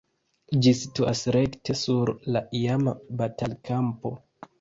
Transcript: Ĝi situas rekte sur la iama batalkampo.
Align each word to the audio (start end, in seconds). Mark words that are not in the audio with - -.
Ĝi 0.65 0.71
situas 0.77 1.19
rekte 1.35 1.75
sur 1.81 2.11
la 2.37 2.41
iama 2.61 2.95
batalkampo. 3.21 4.13